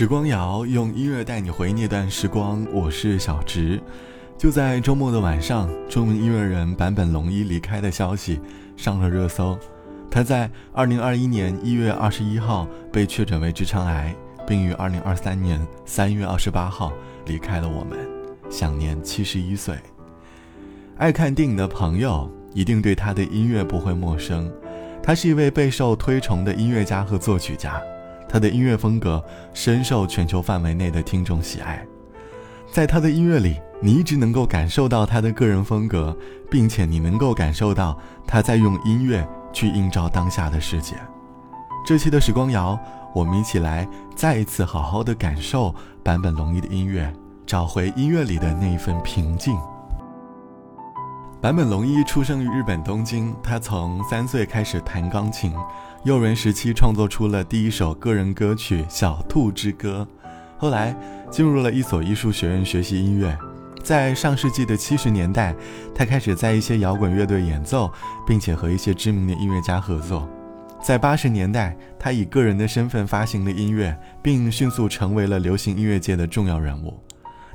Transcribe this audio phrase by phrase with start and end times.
[0.00, 3.78] 时光谣用音乐带你回那段时光，我是小直。
[4.38, 8.40] 就在周末的晚上，著名音乐人坂本龙一离开的消息
[8.78, 9.58] 上了热搜。
[10.10, 14.16] 他在二零二一年一月二十一号被确诊为直肠癌，
[14.46, 16.94] 并于二零二三年三月二十八号
[17.26, 17.98] 离开了我们，
[18.48, 19.76] 享年七十一岁。
[20.96, 24.50] 爱看电影的朋友一定对他的音乐不会陌生，
[25.02, 27.78] 他是一位备受推崇的音乐家和作曲家。
[28.32, 29.22] 他的音乐风格
[29.52, 31.84] 深受全球范围内的听众喜爱，
[32.70, 36.16] 在他的音乐里，你一直能够感受到他的个人风格，
[36.48, 40.94] 并且你能够感受到他在用音乐去映照当下的世界。
[41.84, 42.78] 这期的时光谣，
[43.12, 45.74] 我们一起来再一次好好的感受
[46.04, 47.12] 坂本龙一的音乐，
[47.44, 49.58] 找回音乐里的那一份平静。
[51.42, 55.54] 坂本龙一出生于日本东京，他从三岁开始弹钢琴，
[56.04, 60.06] 幼年时期创作出了第一首个人歌曲《小兔之歌》，
[60.58, 60.94] 后来
[61.30, 63.34] 进入了一所艺术学院学习音乐。
[63.82, 65.56] 在上世纪的七十年代，
[65.94, 67.90] 他开始在一些摇滚乐队演奏，
[68.26, 70.28] 并且和一些知名的音乐家合作。
[70.82, 77.02] 在八十年代，他以个人的身份发行了音乐，并迅速成为了流行音乐界的重要人物。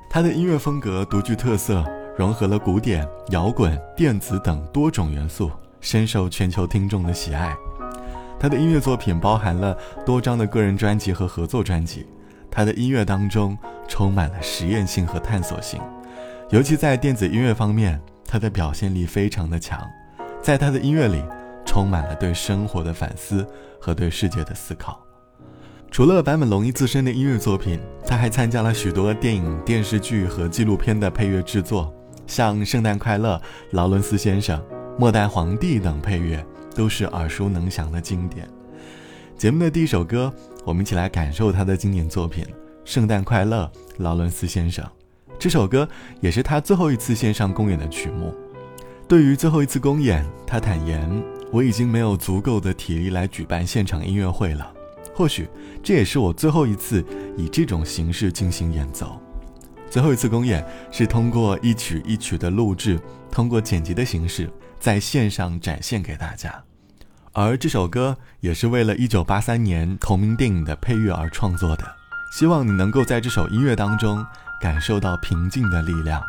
[0.09, 1.86] 他的音乐风格独具特色。
[2.17, 7.53] 融合了古典、摇滚、电子等多种元素，深受全球听众的喜爱。
[8.39, 12.05] 他的音乐作品包含了多张的个人专辑和合作专辑。
[12.49, 15.81] 他的音乐当中充满了实验性和探索性，
[16.52, 19.86] 尤其在电子音乐方面，他的表现力非常的强。
[20.41, 21.21] 在他的音乐里，
[21.66, 23.45] 充满了对生活的反思
[23.77, 25.02] 和对世界的思考。
[25.91, 31.93] 除了坂本龙一自身的音乐作品，他还参加了许多电影、电视剧和纪录片的配乐制作。
[32.28, 33.36] 像《圣诞快乐》
[33.72, 34.59] 《劳伦斯先生》
[34.98, 38.48] 《末代皇帝》等配乐都是耳熟能详的经典。
[39.38, 42.44] 节目的第一首歌，我们一起来感受他的经典作品
[42.86, 44.84] 《圣诞快乐》《劳伦斯先生》。
[45.38, 45.88] 这首歌
[46.22, 48.34] 也是他最后一次线上公演的曲目。
[49.08, 54.72] 对于最后一次公演，他坦言：“我已经没有足够的体力来举办现场音乐会了。
[55.14, 55.48] 或许
[55.83, 57.05] 这也是我最后一次
[57.38, 59.20] 以这种形式进行演奏。”
[59.95, 60.61] 最后一次公演
[60.92, 63.00] 是通过一曲一曲的录制，
[63.32, 66.54] 通过剪辑的形式在线上展现给大家。
[67.32, 71.86] 而这首歌也是为了一九八三年同名电影的配乐而创作的。
[72.38, 74.22] 希望你能够在这首音乐当中
[74.60, 76.22] 感受到平静的力量。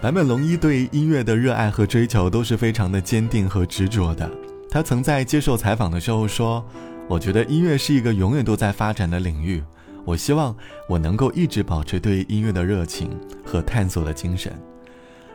[0.00, 4.30] 坂本龙一对音乐的热爱和追求都是非常的坚定和执着的。
[4.70, 6.64] 他曾在接受采访的时候说
[7.06, 9.62] ：“我觉得音乐是一个永远都在发展的领域，
[10.06, 10.56] 我希望
[10.88, 13.10] 我能够一直保持对音乐的热情
[13.44, 14.50] 和探索的精神。”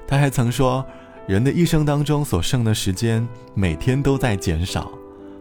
[0.07, 0.83] 他还曾说
[1.27, 4.91] ：“人的一生当中所剩的时间每天都在减少，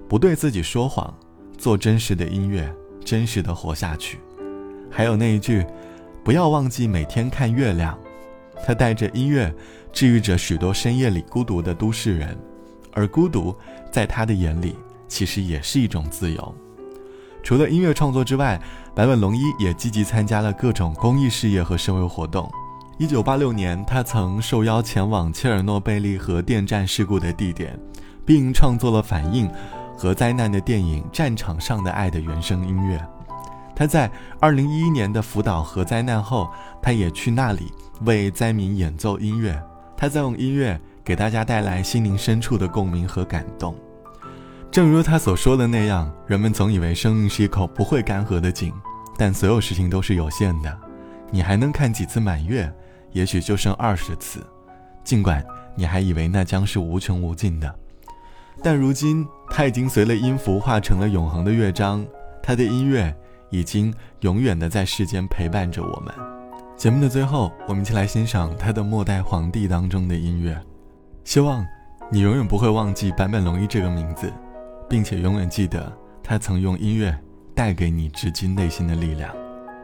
[0.07, 1.15] 不对自己说谎，
[1.57, 2.71] 做真实的音乐，
[3.03, 4.19] 真实的活下去。”
[4.93, 5.65] 还有那一句
[6.23, 7.99] ：“不要忘记每天看月亮。”
[8.67, 9.53] 他带着音乐，
[9.93, 12.37] 治愈着许多深夜里孤独的都市人，
[12.93, 13.55] 而孤独
[13.91, 14.77] 在他的眼里，
[15.09, 16.55] 其实也是一种自由。
[17.43, 18.61] 除了音乐创作之外，
[18.95, 22.51] 坂本龙一也积极参加了各种公益事业和社会活动。
[22.97, 27.79] 一九八六年，他曾受邀前往切尔诺贝利核电站事故的地点，
[28.25, 29.51] 并创作了反映
[29.97, 32.99] 核灾难的电影《战场上的爱》的原声音乐。
[33.77, 36.49] 他在二零一一年的福岛核灾难后，
[36.81, 37.73] 他也去那里
[38.03, 39.61] 为灾民演奏音乐。
[39.97, 43.75] 他在用音乐给大家带来心灵深处的共鸣和感动。
[44.71, 48.73] 正如他所说的那样，人们总以为生命是一口不会干涸的井，
[49.17, 50.79] 但所有事情都是有限的。
[51.31, 52.73] 你还能看几次满月？
[53.13, 54.45] 也许就剩二十次。
[55.03, 55.45] 尽管
[55.77, 57.75] 你还以为那将是无穷无尽的，
[58.63, 62.05] 但如今他已经随了音符化成了永恒的乐章。
[62.43, 63.15] 他的音乐。
[63.55, 66.13] 已经永远的在世间陪伴着我们。
[66.77, 70.61] 节目的最后，我们一起来欣赏他的《末代皇帝》当中的音乐。
[71.23, 71.65] 希望
[72.11, 74.33] 你永远不会忘记坂本龙一这个名字，
[74.89, 75.91] 并且永远记得
[76.23, 77.17] 他曾用音乐
[77.55, 79.33] 带给你至今内心的力量。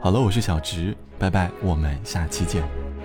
[0.01, 3.00] 好了，我是小植，拜拜，我们下期见。